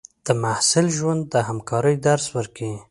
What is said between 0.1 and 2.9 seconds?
د محصل ژوند د همکارۍ درس ورکوي.